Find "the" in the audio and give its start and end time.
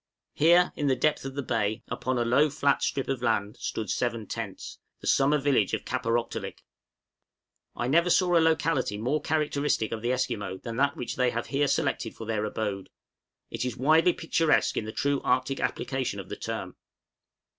0.87-0.95, 1.35-1.43, 4.99-5.05, 10.01-10.11, 14.85-14.91, 16.29-16.35